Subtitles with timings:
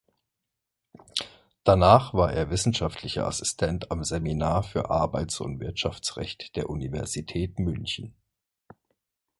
[1.63, 8.11] Danach war er wissenschaftlicher Assistent am Seminar für Arbeits- und Wirtschaftsrecht der Universität München.